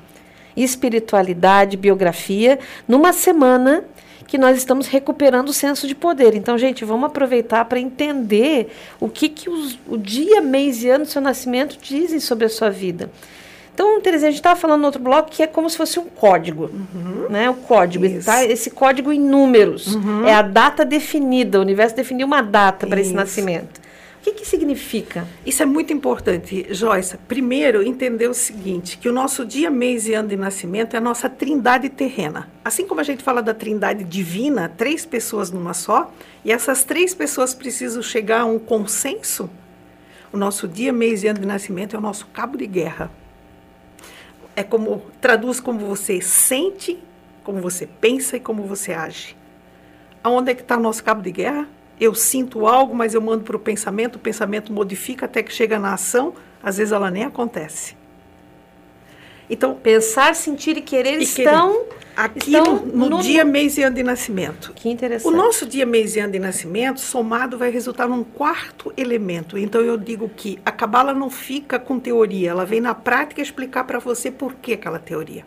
espiritualidade, 0.56 1.76
biografia, 1.76 2.58
numa 2.86 3.12
semana 3.12 3.84
que 4.26 4.38
nós 4.38 4.56
estamos 4.56 4.86
recuperando 4.86 5.50
o 5.50 5.52
senso 5.52 5.86
de 5.86 5.94
poder. 5.94 6.34
Então, 6.34 6.56
gente, 6.58 6.84
vamos 6.84 7.06
aproveitar 7.06 7.64
para 7.66 7.78
entender 7.78 8.72
o 8.98 9.08
que, 9.08 9.28
que 9.28 9.48
os, 9.50 9.78
o 9.86 9.96
dia, 9.96 10.40
mês 10.40 10.82
e 10.82 10.88
ano 10.88 11.04
do 11.04 11.10
seu 11.10 11.22
nascimento 11.22 11.78
dizem 11.80 12.18
sobre 12.18 12.46
a 12.46 12.48
sua 12.48 12.70
vida. 12.70 13.10
Então, 13.72 14.00
Terezinha, 14.00 14.28
a 14.28 14.30
gente 14.30 14.40
estava 14.40 14.58
falando 14.58 14.80
no 14.80 14.86
outro 14.86 15.02
bloco 15.02 15.30
que 15.30 15.42
é 15.42 15.46
como 15.46 15.68
se 15.68 15.76
fosse 15.76 15.98
um 15.98 16.04
código, 16.04 16.70
uhum. 16.72 17.26
né? 17.28 17.50
O 17.50 17.54
código, 17.54 18.04
tá? 18.24 18.44
esse 18.44 18.70
código 18.70 19.12
em 19.12 19.20
números. 19.20 19.94
Uhum. 19.94 20.24
É 20.24 20.32
a 20.32 20.42
data 20.42 20.84
definida, 20.84 21.58
o 21.58 21.62
universo 21.62 21.94
definiu 21.94 22.26
uma 22.26 22.40
data 22.40 22.86
para 22.86 23.00
esse 23.00 23.12
nascimento 23.12 23.83
que, 24.24 24.32
que 24.32 24.46
significa? 24.46 25.28
Isso 25.44 25.62
é 25.62 25.66
muito 25.66 25.92
importante, 25.92 26.66
Joyce. 26.70 27.18
Primeiro, 27.28 27.82
entender 27.82 28.26
o 28.26 28.32
seguinte, 28.32 28.96
que 28.96 29.06
o 29.06 29.12
nosso 29.12 29.44
dia, 29.44 29.70
mês 29.70 30.08
e 30.08 30.14
ano 30.14 30.30
de 30.30 30.36
nascimento 30.36 30.94
é 30.94 30.96
a 30.96 31.00
nossa 31.00 31.28
trindade 31.28 31.90
terrena. 31.90 32.50
Assim 32.64 32.86
como 32.86 33.02
a 33.02 33.04
gente 33.04 33.22
fala 33.22 33.42
da 33.42 33.52
trindade 33.52 34.02
divina, 34.02 34.72
três 34.74 35.04
pessoas 35.04 35.50
numa 35.50 35.74
só, 35.74 36.10
e 36.42 36.50
essas 36.50 36.84
três 36.84 37.14
pessoas 37.14 37.54
precisam 37.54 38.02
chegar 38.02 38.40
a 38.40 38.44
um 38.46 38.58
consenso, 38.58 39.50
o 40.32 40.38
nosso 40.38 40.66
dia, 40.66 40.90
mês 40.90 41.22
e 41.22 41.28
ano 41.28 41.40
de 41.40 41.46
nascimento 41.46 41.94
é 41.94 41.98
o 41.98 42.02
nosso 42.02 42.26
cabo 42.28 42.56
de 42.56 42.66
guerra. 42.66 43.10
É 44.56 44.62
como, 44.62 45.02
traduz 45.20 45.60
como 45.60 45.80
você 45.80 46.22
sente, 46.22 46.98
como 47.42 47.60
você 47.60 47.86
pensa 47.86 48.38
e 48.38 48.40
como 48.40 48.62
você 48.62 48.94
age. 48.94 49.36
Aonde 50.22 50.52
é 50.52 50.54
que 50.54 50.62
está 50.62 50.78
o 50.78 50.80
nosso 50.80 51.04
cabo 51.04 51.20
de 51.20 51.30
guerra? 51.30 51.68
Eu 52.00 52.14
sinto 52.14 52.66
algo, 52.66 52.94
mas 52.94 53.14
eu 53.14 53.20
mando 53.20 53.44
para 53.44 53.56
o 53.56 53.58
pensamento, 53.58 54.16
o 54.16 54.18
pensamento 54.18 54.72
modifica 54.72 55.26
até 55.26 55.42
que 55.42 55.52
chega 55.52 55.78
na 55.78 55.94
ação, 55.94 56.34
às 56.62 56.78
vezes 56.78 56.92
ela 56.92 57.10
nem 57.10 57.24
acontece. 57.24 57.96
Então, 59.48 59.74
pensar, 59.74 60.34
sentir 60.34 60.76
e 60.76 60.80
querer 60.80 61.20
e 61.20 61.24
estão 61.24 61.72
querer. 61.72 61.96
aqui 62.16 62.56
estão 62.56 62.76
no, 62.76 63.10
no, 63.10 63.20
dia, 63.20 63.44
mês 63.44 63.76
e 63.76 63.82
ano 63.82 63.94
de 63.94 64.02
nascimento. 64.02 64.72
Que 64.74 64.88
interessante. 64.88 65.32
O 65.32 65.36
nosso 65.36 65.66
dia, 65.66 65.84
mês 65.84 66.16
e 66.16 66.20
ano 66.20 66.32
de 66.32 66.38
nascimento, 66.38 66.98
somado, 67.00 67.58
vai 67.58 67.70
resultar 67.70 68.08
num 68.08 68.24
quarto 68.24 68.92
elemento. 68.96 69.58
Então, 69.58 69.82
eu 69.82 69.98
digo 69.98 70.30
que 70.30 70.58
a 70.64 70.72
cabala 70.72 71.12
não 71.12 71.28
fica 71.28 71.78
com 71.78 71.98
teoria, 72.00 72.50
ela 72.50 72.64
vem 72.64 72.80
na 72.80 72.94
prática 72.94 73.42
explicar 73.42 73.84
para 73.84 73.98
você 73.98 74.30
por 74.30 74.54
que 74.54 74.72
aquela 74.72 74.98
teoria. 74.98 75.44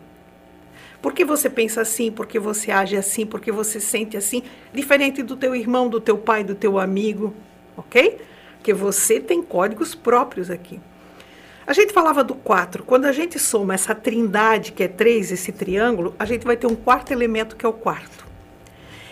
Por 1.00 1.12
que 1.12 1.24
você 1.24 1.48
pensa 1.48 1.80
assim? 1.80 2.10
Por 2.10 2.26
que 2.26 2.38
você 2.38 2.70
age 2.70 2.96
assim? 2.96 3.24
Por 3.24 3.40
que 3.40 3.52
você 3.52 3.78
sente 3.78 4.16
assim? 4.16 4.42
Diferente 4.72 5.22
do 5.22 5.36
teu 5.36 5.54
irmão, 5.54 5.88
do 5.88 6.00
teu 6.00 6.18
pai, 6.18 6.42
do 6.42 6.54
teu 6.54 6.78
amigo, 6.78 7.34
ok? 7.76 8.18
Porque 8.56 8.74
você 8.74 9.20
tem 9.20 9.42
códigos 9.42 9.94
próprios 9.94 10.50
aqui. 10.50 10.80
A 11.66 11.72
gente 11.72 11.92
falava 11.92 12.24
do 12.24 12.34
4. 12.34 12.82
Quando 12.82 13.04
a 13.04 13.12
gente 13.12 13.38
soma 13.38 13.74
essa 13.74 13.94
trindade, 13.94 14.72
que 14.72 14.82
é 14.82 14.88
3, 14.88 15.32
esse 15.32 15.52
triângulo, 15.52 16.14
a 16.18 16.24
gente 16.24 16.44
vai 16.44 16.56
ter 16.56 16.66
um 16.66 16.74
quarto 16.74 17.12
elemento, 17.12 17.54
que 17.54 17.64
é 17.64 17.68
o 17.68 17.72
quarto. 17.72 18.26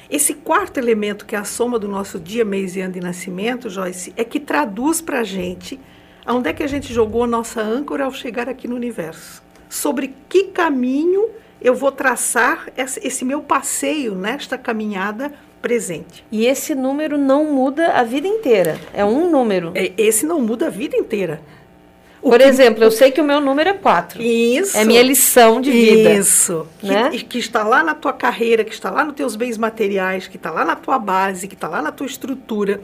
Esse 0.08 0.34
quarto 0.34 0.78
elemento, 0.78 1.26
que 1.26 1.36
é 1.36 1.38
a 1.38 1.44
soma 1.44 1.78
do 1.78 1.86
nosso 1.86 2.18
dia, 2.18 2.44
mês 2.44 2.74
e 2.74 2.80
ano 2.80 2.94
de 2.94 3.00
nascimento, 3.00 3.68
Joyce, 3.68 4.12
é 4.16 4.24
que 4.24 4.40
traduz 4.40 5.00
para 5.00 5.20
a 5.20 5.24
gente 5.24 5.78
aonde 6.26 6.48
é 6.48 6.52
que 6.52 6.62
a 6.62 6.66
gente 6.66 6.92
jogou 6.92 7.22
a 7.22 7.26
nossa 7.26 7.62
âncora 7.62 8.04
ao 8.04 8.12
chegar 8.12 8.48
aqui 8.48 8.66
no 8.66 8.74
universo. 8.74 9.42
Sobre 9.68 10.12
que 10.28 10.44
caminho 10.44 11.30
eu 11.66 11.74
vou 11.74 11.90
traçar 11.90 12.68
esse 12.76 13.24
meu 13.24 13.42
passeio 13.42 14.14
nesta 14.14 14.56
caminhada 14.56 15.32
presente. 15.60 16.24
E 16.30 16.46
esse 16.46 16.76
número 16.76 17.18
não 17.18 17.52
muda 17.52 17.88
a 17.88 18.04
vida 18.04 18.28
inteira. 18.28 18.78
É 18.94 19.04
um 19.04 19.28
número. 19.28 19.72
É, 19.74 19.90
esse 19.98 20.24
não 20.24 20.40
muda 20.40 20.68
a 20.68 20.70
vida 20.70 20.96
inteira. 20.96 21.42
O 22.22 22.30
Por 22.30 22.38
que... 22.38 22.44
exemplo, 22.44 22.84
eu 22.84 22.90
sei 22.92 23.10
que 23.10 23.20
o 23.20 23.24
meu 23.24 23.40
número 23.40 23.70
é 23.70 23.72
4. 23.72 24.22
Isso. 24.22 24.78
É 24.78 24.84
minha 24.84 25.02
lição 25.02 25.60
de 25.60 25.72
vida. 25.72 26.12
Isso. 26.12 26.68
Né? 26.80 27.10
Que, 27.10 27.24
que, 27.24 27.38
está 27.40 27.64
lá 27.64 27.82
na 27.82 27.96
tua 27.96 28.12
carreira, 28.12 28.62
que 28.62 28.72
está 28.72 28.88
lá 28.88 29.02
nos 29.02 29.16
teus 29.16 29.34
bens 29.34 29.58
materiais, 29.58 30.28
que 30.28 30.36
está 30.36 30.52
lá 30.52 30.64
na 30.64 30.76
tua 30.76 31.00
base, 31.00 31.48
que 31.48 31.54
está 31.54 31.66
lá 31.66 31.82
na 31.82 31.90
tua 31.90 32.06
estrutura. 32.06 32.80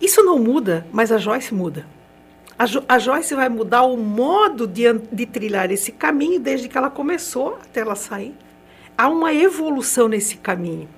Isso 0.00 0.24
não 0.24 0.40
muda, 0.40 0.84
mas 0.92 1.12
a 1.12 1.18
Joyce 1.18 1.54
muda. 1.54 1.86
A, 2.58 2.64
jo 2.64 2.82
a 2.88 2.98
Joyce 2.98 3.34
vai 3.34 3.48
mudar 3.48 3.82
o 3.82 3.96
modo 3.96 4.66
de, 4.66 4.84
de 5.12 5.26
trilhar 5.26 5.70
esse 5.70 5.92
caminho 5.92 6.40
desde 6.40 6.68
que 6.68 6.78
ela 6.78 6.88
começou 6.88 7.58
até 7.62 7.80
ela 7.80 7.94
sair. 7.94 8.34
Há 8.96 9.08
uma 9.08 9.34
evolução 9.34 10.08
nesse 10.08 10.36
caminho. 10.38 10.88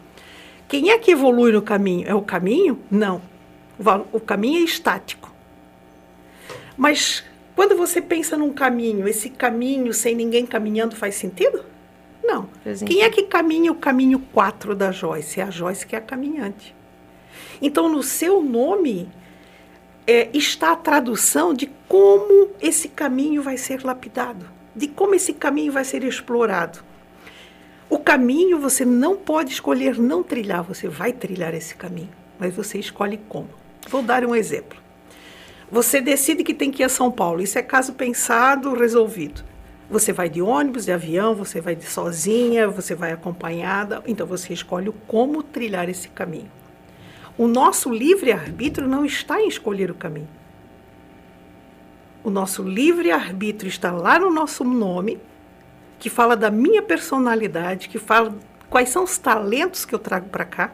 Quem 0.68 0.90
é 0.90 0.98
que 0.98 1.10
evolui 1.10 1.50
no 1.50 1.62
caminho? 1.62 2.06
É 2.06 2.14
o 2.14 2.22
caminho? 2.22 2.78
Não. 2.90 3.20
O, 4.12 4.20
caminho 4.20 4.60
é 4.60 4.64
estático. 4.64 5.32
Mas 6.76 7.24
quando 7.56 7.76
você 7.76 8.00
pensa 8.00 8.36
num 8.36 8.52
caminho, 8.52 9.08
esse 9.08 9.30
caminho 9.30 9.92
sem 9.92 10.14
ninguém 10.14 10.46
caminhando 10.46 10.94
faz 10.94 11.16
sentido? 11.16 11.64
Não. 12.22 12.48
Quem 12.86 13.02
é 13.02 13.10
que 13.10 13.22
caminha 13.24 13.72
o 13.72 13.76
caminho 13.76 14.20
4 14.32 14.76
da 14.76 14.92
Joyce? 14.92 15.40
É 15.40 15.44
a 15.44 15.50
Joyce 15.50 15.86
que 15.86 15.96
é 15.96 15.98
a 15.98 16.02
caminhante. 16.02 16.76
Então, 17.60 17.88
no 17.88 18.02
seu 18.02 18.42
nome, 18.42 19.08
é, 20.08 20.30
está 20.32 20.72
a 20.72 20.76
tradução 20.76 21.52
de 21.52 21.66
como 21.86 22.48
esse 22.62 22.88
caminho 22.88 23.42
vai 23.42 23.58
ser 23.58 23.84
lapidado, 23.84 24.46
de 24.74 24.88
como 24.88 25.14
esse 25.14 25.34
caminho 25.34 25.70
vai 25.70 25.84
ser 25.84 26.02
explorado. 26.02 26.78
O 27.90 27.98
caminho 27.98 28.58
você 28.58 28.86
não 28.86 29.16
pode 29.16 29.52
escolher 29.52 29.98
não 29.98 30.22
trilhar, 30.22 30.62
você 30.62 30.88
vai 30.88 31.12
trilhar 31.12 31.52
esse 31.54 31.74
caminho, 31.74 32.08
mas 32.38 32.56
você 32.56 32.78
escolhe 32.78 33.20
como. 33.28 33.50
Vou 33.86 34.02
dar 34.02 34.24
um 34.24 34.34
exemplo. 34.34 34.78
Você 35.70 36.00
decide 36.00 36.42
que 36.42 36.54
tem 36.54 36.70
que 36.70 36.82
ir 36.82 36.86
a 36.86 36.88
São 36.88 37.10
Paulo, 37.10 37.42
isso 37.42 37.58
é 37.58 37.62
caso 37.62 37.92
pensado, 37.92 38.72
resolvido. 38.72 39.44
Você 39.90 40.10
vai 40.10 40.30
de 40.30 40.40
ônibus, 40.40 40.86
de 40.86 40.92
avião, 40.92 41.34
você 41.34 41.60
vai 41.60 41.76
de 41.76 41.84
sozinha, 41.84 42.66
você 42.66 42.94
vai 42.94 43.12
acompanhada, 43.12 44.02
então 44.06 44.26
você 44.26 44.54
escolhe 44.54 44.90
como 45.06 45.42
trilhar 45.42 45.86
esse 45.90 46.08
caminho. 46.08 46.50
O 47.38 47.46
nosso 47.46 47.88
livre-arbítrio 47.88 48.88
não 48.88 49.04
está 49.04 49.40
em 49.40 49.46
escolher 49.46 49.92
o 49.92 49.94
caminho. 49.94 50.28
O 52.24 52.30
nosso 52.30 52.64
livre-arbítrio 52.64 53.68
está 53.68 53.92
lá 53.92 54.18
no 54.18 54.28
nosso 54.28 54.64
nome, 54.64 55.20
que 56.00 56.10
fala 56.10 56.36
da 56.36 56.50
minha 56.50 56.82
personalidade, 56.82 57.88
que 57.88 57.98
fala 57.98 58.34
quais 58.68 58.88
são 58.88 59.04
os 59.04 59.16
talentos 59.16 59.84
que 59.84 59.94
eu 59.94 60.00
trago 60.00 60.28
para 60.28 60.44
cá, 60.44 60.72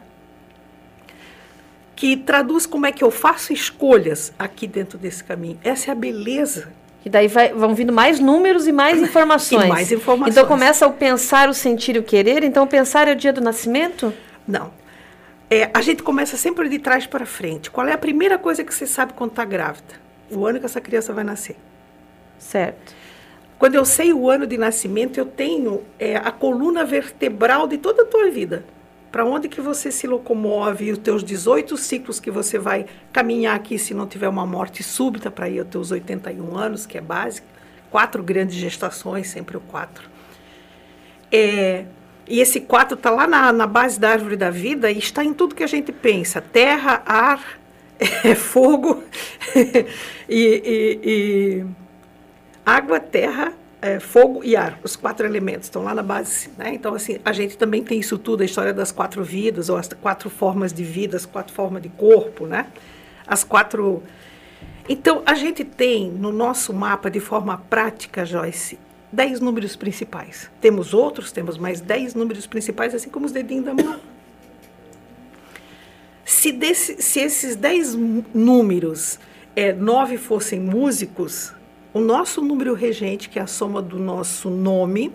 que 1.95 2.17
traduz 2.17 2.65
como 2.65 2.87
é 2.87 2.91
que 2.91 3.03
eu 3.03 3.11
faço 3.11 3.53
escolhas 3.53 4.33
aqui 4.37 4.65
dentro 4.65 4.97
desse 4.97 5.23
caminho. 5.23 5.59
Essa 5.63 5.91
é 5.91 5.93
a 5.93 5.95
beleza. 5.95 6.73
E 7.05 7.09
daí 7.09 7.27
vai, 7.27 7.53
vão 7.53 7.75
vindo 7.75 7.93
mais 7.93 8.19
números 8.19 8.67
e 8.67 8.71
mais 8.71 8.99
informações. 9.03 9.65
e 9.65 9.67
mais 9.67 9.91
informações. 9.91 10.35
Então 10.35 10.47
começa 10.47 10.87
o 10.87 10.93
pensar, 10.93 11.47
o 11.47 11.53
sentir 11.53 11.95
e 11.95 11.99
o 11.99 12.03
querer. 12.03 12.43
Então 12.43 12.65
pensar 12.65 13.07
é 13.07 13.11
o 13.11 13.15
dia 13.15 13.31
do 13.31 13.39
nascimento? 13.39 14.11
Não. 14.47 14.71
É, 15.49 15.69
a 15.73 15.81
gente 15.81 16.01
começa 16.01 16.37
sempre 16.37 16.67
de 16.67 16.79
trás 16.79 17.05
para 17.05 17.25
frente. 17.25 17.69
Qual 17.69 17.87
é 17.87 17.93
a 17.93 17.97
primeira 17.97 18.37
coisa 18.37 18.63
que 18.63 18.73
você 18.73 18.87
sabe 18.87 19.13
quando 19.13 19.31
está 19.31 19.45
grávida? 19.45 19.95
O 20.31 20.45
ano 20.45 20.59
que 20.59 20.65
essa 20.65 20.81
criança 20.81 21.13
vai 21.13 21.23
nascer. 21.23 21.55
Certo. 22.39 22.93
Quando 23.57 23.75
eu 23.75 23.85
sei 23.85 24.11
o 24.11 24.29
ano 24.29 24.45
de 24.45 24.57
nascimento, 24.57 25.17
eu 25.17 25.25
tenho 25.25 25.83
é, 25.97 26.17
a 26.17 26.31
coluna 26.31 26.83
vertebral 26.83 27.67
de 27.67 27.77
toda 27.77 28.01
a 28.01 28.05
tua 28.05 28.29
vida. 28.29 28.65
Para 29.11 29.23
onde 29.23 29.47
que 29.47 29.61
você 29.61 29.91
se 29.91 30.05
locomove, 30.07 30.91
os 30.91 30.97
teus 30.97 31.23
18 31.23 31.77
ciclos 31.77 32.19
que 32.19 32.29
você 32.29 32.59
vai 32.59 32.85
caminhar 33.13 33.55
aqui 33.55 33.79
se 33.79 33.93
não 33.93 34.07
tiver 34.07 34.27
uma 34.27 34.45
morte 34.45 34.83
súbita 34.83 35.31
para 35.31 35.47
ir 35.47 35.59
aos 35.59 35.69
teus 35.69 35.91
81 35.91 36.57
anos, 36.57 36.85
que 36.85 36.97
é 36.97 37.01
básico. 37.01 37.47
Quatro 37.89 38.21
grandes 38.21 38.55
gestações, 38.55 39.29
sempre 39.29 39.55
o 39.55 39.61
quatro. 39.61 40.09
É, 41.31 41.85
e 42.27 42.39
esse 42.39 42.59
4 42.59 42.95
está 42.95 43.09
lá 43.09 43.27
na, 43.27 43.53
na, 43.53 43.67
base 43.67 43.99
da 43.99 44.09
árvore 44.09 44.35
da 44.35 44.49
vida 44.49 44.89
e 44.89 44.97
está 44.97 45.23
em 45.23 45.33
tudo 45.33 45.53
que 45.53 45.63
a 45.63 45.67
gente 45.67 45.91
pensa: 45.91 46.41
terra, 46.41 47.03
ar, 47.05 47.59
é 48.23 48.33
fogo 48.33 49.03
e, 49.55 49.79
e, 50.29 50.99
e, 51.03 51.65
água, 52.65 52.99
terra, 52.99 53.53
é, 53.81 53.99
fogo 53.99 54.43
e 54.43 54.55
ar. 54.55 54.79
Os 54.83 54.95
quatro 54.95 55.25
elementos 55.25 55.67
estão 55.67 55.83
lá 55.83 55.93
na 55.93 56.01
base. 56.01 56.49
Né? 56.57 56.73
Então, 56.73 56.95
assim, 56.95 57.19
a 57.23 57.31
gente 57.31 57.57
também 57.57 57.83
tem 57.83 57.99
isso 57.99 58.17
tudo, 58.17 58.41
a 58.41 58.45
história 58.45 58.73
das 58.73 58.91
quatro 58.91 59.23
vidas, 59.23 59.69
ou 59.69 59.77
as 59.77 59.87
quatro 59.87 60.29
formas 60.29 60.73
de 60.73 60.83
vida, 60.83 61.15
as 61.15 61.25
quatro 61.25 61.53
formas 61.53 61.81
de 61.81 61.89
corpo, 61.89 62.47
né? 62.47 62.67
As 63.27 63.43
quatro... 63.43 64.01
Então, 64.87 65.23
a 65.25 65.33
gente 65.33 65.63
tem 65.63 66.11
no 66.11 66.31
nosso 66.31 66.71
mapa, 66.73 67.09
de 67.09 67.19
forma 67.19 67.57
prática, 67.69 68.23
Joyce, 68.25 68.77
dez 69.15 69.39
números 69.39 69.75
principais. 69.75 70.51
Temos 70.59 70.93
outros, 70.93 71.31
temos 71.31 71.57
mais 71.57 71.79
dez 71.79 72.13
números 72.13 72.45
principais, 72.45 72.93
assim 72.93 73.09
como 73.09 73.25
os 73.25 73.31
dedinhos 73.31 73.65
da 73.65 73.73
mão. 73.73 73.99
Se, 76.25 76.51
desse, 76.51 77.01
se 77.01 77.19
esses 77.21 77.55
dez 77.55 77.95
números, 78.33 79.19
é, 79.55 79.71
nove 79.71 80.17
fossem 80.17 80.59
músicos, 80.59 81.53
o 81.93 81.99
nosso 81.99 82.41
número 82.41 82.73
regente, 82.73 83.29
que 83.29 83.39
é 83.39 83.41
a 83.41 83.47
soma 83.47 83.81
do 83.81 83.97
nosso 83.97 84.49
nome, 84.49 85.13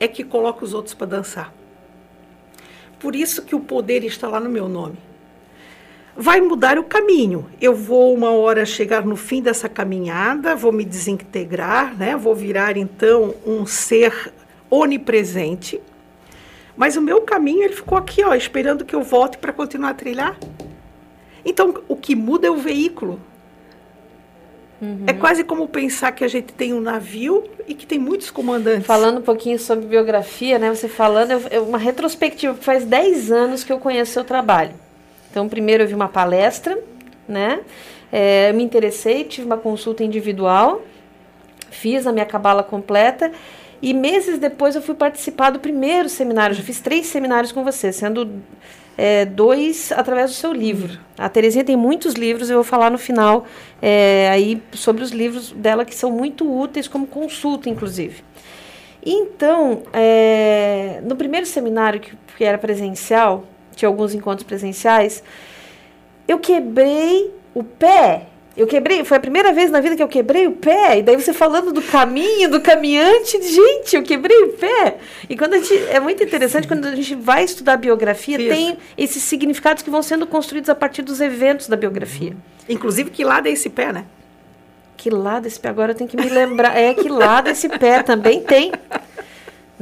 é 0.00 0.08
que 0.08 0.24
coloca 0.24 0.64
os 0.64 0.74
outros 0.74 0.94
para 0.94 1.06
dançar. 1.06 1.54
Por 2.98 3.14
isso 3.14 3.42
que 3.42 3.54
o 3.54 3.60
poder 3.60 4.02
está 4.02 4.28
lá 4.28 4.40
no 4.40 4.50
meu 4.50 4.68
nome. 4.68 4.98
Vai 6.16 6.40
mudar 6.40 6.78
o 6.78 6.84
caminho. 6.84 7.46
Eu 7.60 7.74
vou 7.74 8.14
uma 8.14 8.30
hora 8.30 8.64
chegar 8.64 9.04
no 9.04 9.16
fim 9.16 9.42
dessa 9.42 9.68
caminhada, 9.68 10.54
vou 10.54 10.72
me 10.72 10.84
desintegrar, 10.84 11.96
né? 11.96 12.16
Vou 12.16 12.34
virar 12.34 12.76
então 12.76 13.34
um 13.44 13.66
ser 13.66 14.32
onipresente 14.70 15.80
mas 16.76 16.96
o 16.96 17.00
meu 17.00 17.20
caminho 17.22 17.62
ele 17.62 17.74
ficou 17.74 17.96
aqui, 17.96 18.24
ó, 18.24 18.34
esperando 18.34 18.84
que 18.84 18.94
eu 18.94 19.02
volte 19.02 19.38
para 19.38 19.52
continuar 19.52 19.90
a 19.90 19.94
trilhar. 19.94 20.36
Então, 21.44 21.74
o 21.86 21.96
que 21.96 22.16
muda 22.16 22.46
é 22.46 22.50
o 22.50 22.56
veículo. 22.56 23.20
Uhum. 24.82 25.04
É 25.06 25.12
quase 25.12 25.44
como 25.44 25.68
pensar 25.68 26.12
que 26.12 26.24
a 26.24 26.28
gente 26.28 26.52
tem 26.52 26.72
um 26.72 26.80
navio 26.80 27.44
e 27.68 27.74
que 27.74 27.86
tem 27.86 27.98
muitos 27.98 28.30
comandantes. 28.30 28.86
Falando 28.86 29.18
um 29.18 29.22
pouquinho 29.22 29.58
sobre 29.58 29.86
biografia, 29.86 30.58
né? 30.58 30.74
Você 30.74 30.88
falando, 30.88 31.46
é 31.50 31.60
uma 31.60 31.78
retrospectiva. 31.78 32.54
Faz 32.54 32.84
10 32.84 33.30
anos 33.30 33.62
que 33.62 33.72
eu 33.72 33.78
conheço 33.78 34.12
seu 34.12 34.24
trabalho. 34.24 34.74
Então, 35.34 35.48
primeiro 35.48 35.82
eu 35.82 35.88
vi 35.88 35.94
uma 35.94 36.06
palestra, 36.06 36.78
né? 37.26 37.62
É, 38.12 38.52
me 38.52 38.62
interessei, 38.62 39.24
tive 39.24 39.44
uma 39.44 39.56
consulta 39.56 40.04
individual, 40.04 40.82
fiz 41.72 42.06
a 42.06 42.12
minha 42.12 42.24
cabala 42.24 42.62
completa 42.62 43.32
e 43.82 43.92
meses 43.92 44.38
depois 44.38 44.76
eu 44.76 44.80
fui 44.80 44.94
participar 44.94 45.50
do 45.50 45.58
primeiro 45.58 46.08
seminário. 46.08 46.54
Já 46.54 46.62
fiz 46.62 46.80
três 46.80 47.08
seminários 47.08 47.50
com 47.50 47.64
você, 47.64 47.92
sendo 47.92 48.30
é, 48.96 49.24
dois 49.24 49.90
através 49.90 50.30
do 50.30 50.36
seu 50.36 50.52
livro. 50.52 51.00
A 51.18 51.28
Terezinha 51.28 51.64
tem 51.64 51.76
muitos 51.76 52.14
livros, 52.14 52.48
eu 52.48 52.58
vou 52.58 52.64
falar 52.64 52.88
no 52.88 52.96
final 52.96 53.44
é, 53.82 54.28
aí 54.30 54.62
sobre 54.70 55.02
os 55.02 55.10
livros 55.10 55.50
dela 55.50 55.84
que 55.84 55.96
são 55.96 56.12
muito 56.12 56.48
úteis 56.48 56.86
como 56.86 57.08
consulta, 57.08 57.68
inclusive. 57.68 58.22
Então, 59.04 59.82
é, 59.92 61.00
no 61.02 61.16
primeiro 61.16 61.44
seminário 61.44 61.98
que, 61.98 62.16
que 62.38 62.44
era 62.44 62.56
presencial, 62.56 63.48
tinha 63.76 63.88
alguns 63.88 64.14
encontros 64.14 64.46
presenciais, 64.46 65.22
eu 66.26 66.38
quebrei 66.38 67.32
o 67.54 67.62
pé 67.62 68.28
eu 68.56 68.68
quebrei, 68.68 69.04
foi 69.04 69.16
a 69.16 69.20
primeira 69.20 69.52
vez 69.52 69.68
na 69.68 69.80
vida 69.80 69.96
que 69.96 70.02
eu 70.02 70.06
quebrei 70.06 70.46
o 70.46 70.52
pé. 70.52 70.98
E 70.98 71.02
daí 71.02 71.16
você 71.16 71.32
falando 71.32 71.72
do 71.72 71.82
caminho, 71.82 72.48
do 72.48 72.60
caminhante, 72.60 73.42
gente, 73.42 73.96
eu 73.96 74.02
quebrei 74.02 74.44
o 74.44 74.50
pé. 74.50 74.98
E 75.28 75.36
quando 75.36 75.54
a 75.54 75.58
gente, 75.58 75.74
é 75.88 75.98
muito 75.98 76.22
interessante 76.22 76.68
quando 76.68 76.86
a 76.86 76.94
gente 76.94 77.16
vai 77.16 77.42
estudar 77.42 77.76
biografia, 77.76 78.38
Isso. 78.38 78.48
tem 78.48 78.78
esses 78.96 79.24
significados 79.24 79.82
que 79.82 79.90
vão 79.90 80.02
sendo 80.02 80.24
construídos 80.24 80.70
a 80.70 80.74
partir 80.74 81.02
dos 81.02 81.20
eventos 81.20 81.66
da 81.66 81.76
biografia. 81.76 82.30
Uhum. 82.30 82.36
Inclusive 82.68 83.10
que 83.10 83.24
lado 83.24 83.48
é 83.48 83.50
esse 83.50 83.68
pé, 83.68 83.92
né? 83.92 84.04
Que 84.96 85.10
lado 85.10 85.48
esse 85.48 85.58
pé? 85.58 85.68
Agora 85.70 85.90
eu 85.90 85.96
tenho 85.96 86.08
que 86.08 86.16
me 86.16 86.28
lembrar. 86.28 86.78
É 86.78 86.94
que 86.94 87.08
lado 87.08 87.50
esse 87.50 87.68
pé 87.68 88.04
também 88.04 88.40
tem. 88.40 88.70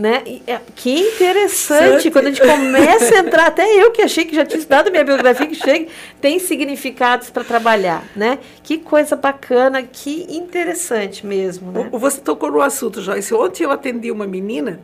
Né? 0.02 0.20
E, 0.26 0.42
é, 0.48 0.60
que 0.74 0.90
interessante, 0.98 2.10
quando 2.10 2.26
a 2.26 2.30
gente 2.30 2.40
começa 2.40 3.14
a 3.14 3.18
entrar, 3.20 3.46
até 3.46 3.62
eu 3.80 3.92
que 3.92 4.02
achei 4.02 4.24
que 4.24 4.34
já 4.34 4.44
tinha 4.44 4.58
estudado 4.58 4.90
minha 4.90 5.04
biografia, 5.04 5.46
que 5.46 5.54
chega, 5.54 5.86
tem 6.20 6.40
significados 6.40 7.30
para 7.30 7.44
trabalhar, 7.44 8.02
né? 8.16 8.40
Que 8.64 8.78
coisa 8.78 9.14
bacana, 9.14 9.80
que 9.80 10.26
interessante 10.28 11.24
mesmo, 11.24 11.70
né? 11.70 11.88
Você 11.92 12.20
tocou 12.20 12.50
no 12.50 12.60
assunto, 12.60 13.00
Joyce. 13.00 13.32
Ontem 13.32 13.62
eu 13.62 13.70
atendi 13.70 14.10
uma 14.10 14.26
menina 14.26 14.80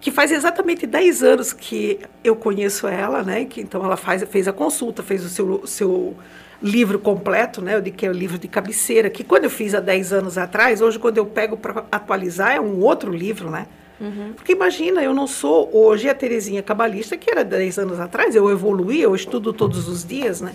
que 0.00 0.10
faz 0.10 0.32
exatamente 0.32 0.86
10 0.86 1.22
anos 1.22 1.52
que 1.52 2.00
eu 2.24 2.34
conheço 2.34 2.88
ela, 2.88 3.22
né? 3.22 3.44
Que, 3.44 3.60
então 3.60 3.84
ela 3.84 3.98
faz, 3.98 4.24
fez 4.24 4.48
a 4.48 4.54
consulta, 4.54 5.02
fez 5.02 5.22
o 5.22 5.28
seu, 5.28 5.60
o 5.64 5.66
seu 5.66 6.16
livro 6.62 6.98
completo, 6.98 7.60
né? 7.60 7.74
Eu 7.74 7.82
digo 7.82 7.94
que 7.94 8.06
é 8.06 8.08
o 8.08 8.14
livro 8.14 8.38
de 8.38 8.48
cabeceira, 8.48 9.10
que 9.10 9.22
quando 9.22 9.44
eu 9.44 9.50
fiz 9.50 9.74
há 9.74 9.80
10 9.80 10.14
anos 10.14 10.38
atrás, 10.38 10.80
hoje 10.80 10.98
quando 10.98 11.18
eu 11.18 11.26
pego 11.26 11.58
para 11.58 11.84
atualizar 11.92 12.56
é 12.56 12.60
um 12.60 12.80
outro 12.80 13.12
livro, 13.12 13.50
né? 13.50 13.66
Uhum. 14.00 14.32
Porque 14.34 14.52
imagina, 14.52 15.02
eu 15.02 15.14
não 15.14 15.26
sou 15.26 15.70
hoje 15.74 16.08
a 16.08 16.14
Terezinha 16.14 16.62
cabalista 16.62 17.16
que 17.16 17.30
era 17.30 17.44
10 17.44 17.78
anos 17.78 18.00
atrás, 18.00 18.34
eu 18.34 18.50
evoluí, 18.50 19.00
eu 19.00 19.14
estudo 19.14 19.52
todos 19.52 19.88
os 19.88 20.04
dias, 20.04 20.40
né? 20.40 20.54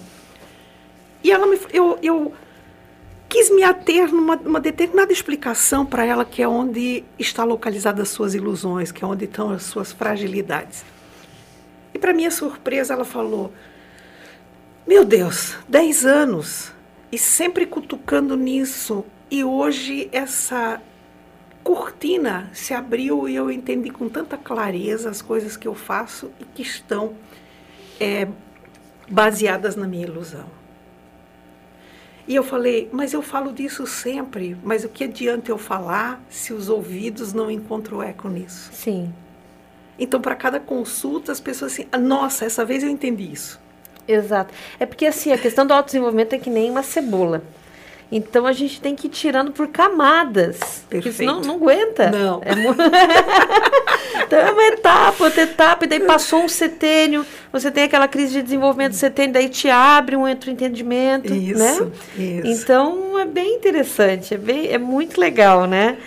E 1.23 1.31
ela 1.31 1.47
me, 1.47 1.59
eu, 1.73 1.97
eu 2.01 2.33
quis 3.27 3.49
me 3.49 3.63
ater 3.63 4.11
numa, 4.13 4.35
numa 4.35 4.59
determinada 4.59 5.11
explicação 5.11 5.85
para 5.85 6.05
ela 6.05 6.25
que 6.25 6.41
é 6.41 6.47
onde 6.47 7.03
está 7.17 7.43
localizada 7.43 8.01
as 8.01 8.09
suas 8.09 8.35
ilusões, 8.35 8.91
que 8.91 9.03
é 9.03 9.07
onde 9.07 9.25
estão 9.25 9.49
as 9.51 9.63
suas 9.63 9.91
fragilidades. 9.91 10.83
E 11.93 11.99
para 11.99 12.13
minha 12.13 12.31
surpresa 12.31 12.93
ela 12.93 13.05
falou: 13.05 13.51
"Meu 14.85 15.03
Deus, 15.03 15.55
10 15.67 16.05
anos 16.05 16.71
e 17.11 17.17
sempre 17.17 17.65
cutucando 17.65 18.37
nisso, 18.37 19.03
e 19.29 19.43
hoje 19.43 20.09
essa 20.11 20.81
cortina 21.63 22.49
se 22.53 22.73
abriu 22.73 23.27
e 23.27 23.35
eu 23.35 23.51
entendi 23.51 23.89
com 23.89 24.09
tanta 24.09 24.37
clareza 24.37 25.09
as 25.09 25.21
coisas 25.21 25.55
que 25.55 25.67
eu 25.67 25.75
faço 25.75 26.31
e 26.39 26.45
que 26.45 26.61
estão 26.61 27.13
é, 27.99 28.27
baseadas 29.09 29.75
na 29.75 29.87
minha 29.87 30.05
ilusão. 30.05 30.45
E 32.27 32.35
eu 32.35 32.43
falei, 32.43 32.87
mas 32.91 33.13
eu 33.13 33.21
falo 33.21 33.51
disso 33.51 33.85
sempre, 33.85 34.55
mas 34.63 34.83
o 34.83 34.89
que 34.89 35.03
adianta 35.03 35.51
eu 35.51 35.57
falar 35.57 36.23
se 36.29 36.53
os 36.53 36.69
ouvidos 36.69 37.33
não 37.33 37.49
encontram 37.49 38.01
eco 38.01 38.29
nisso? 38.29 38.69
Sim. 38.73 39.13
Então, 39.99 40.21
para 40.21 40.35
cada 40.35 40.59
consulta, 40.59 41.31
as 41.31 41.39
pessoas 41.39 41.73
assim, 41.73 41.87
nossa, 41.99 42.45
essa 42.45 42.63
vez 42.63 42.83
eu 42.83 42.89
entendi 42.89 43.31
isso. 43.31 43.59
Exato. 44.07 44.53
É 44.79 44.85
porque 44.85 45.05
assim, 45.05 45.31
a 45.31 45.37
questão 45.37 45.65
do 45.65 45.73
autodesenvolvimento 45.73 46.33
é 46.33 46.39
que 46.39 46.49
nem 46.49 46.71
uma 46.71 46.83
cebola. 46.83 47.43
Então 48.11 48.45
a 48.45 48.51
gente 48.51 48.81
tem 48.81 48.93
que 48.93 49.07
ir 49.07 49.09
tirando 49.09 49.51
por 49.51 49.69
camadas. 49.69 50.57
Perfeito. 50.57 50.89
Porque 50.89 51.11
senão 51.13 51.39
não 51.39 51.55
aguenta. 51.55 52.11
Não. 52.11 52.41
É 52.43 52.51
então 54.23 54.37
é 54.37 54.51
uma 54.51 54.67
etapa, 54.67 55.23
outra 55.23 55.43
etapa, 55.43 55.85
e 55.85 55.87
daí 55.87 56.01
passou 56.01 56.43
um 56.43 56.49
setênio, 56.49 57.25
você 57.53 57.71
tem 57.71 57.85
aquela 57.85 58.09
crise 58.09 58.33
de 58.33 58.41
desenvolvimento 58.43 58.91
do 58.91 58.97
setênio, 58.97 59.31
daí 59.31 59.47
te 59.47 59.69
abre 59.69 60.17
um 60.17 60.27
outro 60.27 60.51
entendimento. 60.51 61.33
Isso, 61.33 61.85
né? 61.85 61.91
isso. 62.17 62.63
Então 62.63 63.17
é 63.17 63.25
bem 63.25 63.55
interessante, 63.55 64.33
é, 64.33 64.37
bem, 64.37 64.67
é 64.67 64.77
muito 64.77 65.19
legal, 65.19 65.65
né? 65.65 65.97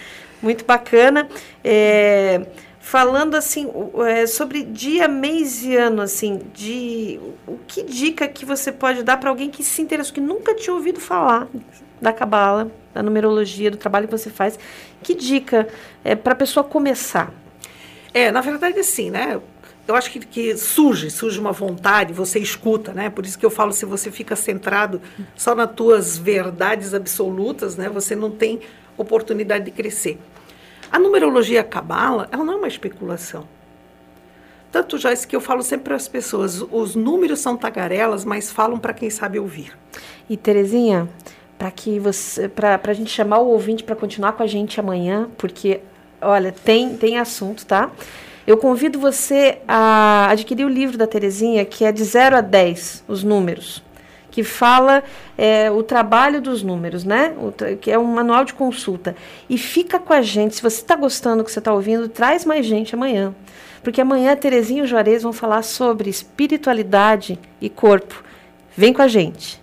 Muito 0.43 0.63
bacana. 0.63 1.27
É, 1.65 2.43
falando 2.81 3.35
assim 3.35 3.67
é, 4.07 4.27
sobre 4.27 4.63
dia, 4.63 5.09
mês 5.09 5.65
e 5.65 5.75
ano, 5.75 6.03
assim, 6.03 6.43
de 6.53 7.19
o 7.47 7.59
que 7.67 7.83
dica 7.83 8.29
que 8.29 8.45
você 8.45 8.71
pode 8.71 9.03
dar 9.03 9.17
para 9.17 9.31
alguém 9.31 9.49
que 9.49 9.65
se 9.65 9.81
interessou, 9.81 10.13
que 10.13 10.21
nunca 10.21 10.55
tinha 10.55 10.75
ouvido 10.75 11.01
falar 11.01 11.49
da 12.05 12.13
cabala, 12.13 12.71
da 12.93 13.03
numerologia, 13.03 13.71
do 13.71 13.77
trabalho 13.77 14.07
que 14.07 14.17
você 14.17 14.31
faz. 14.31 14.59
Que 15.03 15.15
dica 15.15 15.67
é, 16.05 16.15
para 16.15 16.35
a 16.35 16.37
pessoa 16.37 16.63
começar? 16.63 17.33
É, 18.13 18.31
na 18.31 18.41
verdade, 18.41 18.83
sim, 18.85 19.11
né? 19.11 19.41
Eu 19.87 19.95
acho 19.95 20.11
que, 20.11 20.21
que 20.21 20.57
surge, 20.57 21.11
surge 21.11 21.39
uma 21.39 21.53
vontade, 21.53 22.15
você 22.15 22.39
escuta, 22.39 22.93
né? 22.93 23.11
Por 23.11 23.27
isso 23.27 23.39
que 23.39 23.45
eu 23.45 23.51
falo, 23.51 23.73
se 23.73 23.85
você 23.85 24.11
fica 24.11 24.37
centrado 24.37 25.01
só 25.37 25.55
nas 25.55 25.71
tuas 25.73 26.17
verdades 26.17 26.95
absolutas, 26.95 27.77
né? 27.77 27.89
Você 27.89 28.15
não 28.15 28.31
tem 28.31 28.61
oportunidade 28.97 29.65
de 29.65 29.71
crescer. 29.73 30.19
A 30.91 30.99
numerologia 30.99 31.65
cabala, 31.65 32.29
ela 32.31 32.45
não 32.45 32.55
é 32.55 32.57
uma 32.57 32.69
especulação. 32.69 33.47
Tanto, 34.71 34.99
Joyce, 34.99 35.27
que 35.27 35.37
eu 35.37 35.41
falo 35.41 35.63
sempre 35.63 35.85
para 35.85 35.97
as 35.97 36.09
pessoas, 36.09 36.61
os 36.61 36.95
números 36.95 37.41
são 37.41 37.57
tagarelas, 37.57 38.25
mas 38.25 38.51
falam 38.51 38.79
para 38.79 38.93
quem 38.93 39.11
sabe 39.11 39.39
ouvir. 39.39 39.77
E, 40.29 40.37
Terezinha, 40.37 41.09
para 41.59 41.71
que 41.71 41.99
você 41.99 42.49
para 42.49 42.81
a 42.83 42.93
gente 42.93 43.11
chamar 43.11 43.39
o 43.39 43.49
ouvinte 43.49 43.85
para 43.85 43.97
continuar 43.97 44.33
com 44.33 44.43
a 44.43 44.47
gente 44.47 44.79
amanhã, 44.81 45.29
porque 45.39 45.81
olha, 46.21 46.53
tem 46.53 46.97
tem 46.97 47.19
assunto, 47.19 47.65
tá? 47.67 47.91
Eu 48.47 48.59
convido 48.59 48.99
você 48.99 49.59
a 49.67 50.29
adquirir 50.31 50.67
o 50.67 50.69
livro 50.69 50.99
da 50.99 51.07
Terezinha, 51.07 51.65
que 51.65 51.85
é 51.85 51.91
de 51.91 52.05
0 52.05 52.37
a 52.37 52.41
10, 52.43 53.05
os 53.09 53.25
números, 53.25 53.83
que 54.31 54.45
fala 54.45 55.03
é, 55.39 55.71
o 55.71 55.83
trabalho 55.83 56.43
dos 56.43 56.63
números, 56.63 57.05
né? 57.05 57.35
O, 57.39 57.53
que 57.77 57.91
é 57.91 57.99
um 57.99 58.05
manual 58.05 58.45
de 58.45 58.53
consulta. 58.53 59.17
E 59.49 59.57
fica 59.57 59.99
com 59.99 60.13
a 60.13 60.21
gente. 60.21 60.57
Se 60.57 60.63
você 60.63 60.83
está 60.83 60.95
gostando 60.95 61.39
do 61.39 61.45
que 61.45 61.53
você 61.53 61.59
está 61.59 61.73
ouvindo, 61.73 62.07
traz 62.07 62.45
mais 62.45 62.67
gente 62.67 62.95
amanhã. 62.95 63.35
Porque 63.83 64.01
amanhã 64.01 64.33
a 64.33 64.37
Terezinha 64.37 64.83
e 64.83 64.85
o 64.85 64.87
Juarez 64.87 65.23
vão 65.23 65.33
falar 65.33 65.63
sobre 65.63 66.11
espiritualidade 66.11 67.39
e 67.61 67.71
corpo. 67.71 68.23
Vem 68.77 68.93
com 68.93 69.03
a 69.03 69.09
gente. 69.09 69.63